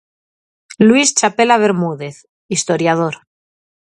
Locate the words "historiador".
2.55-3.15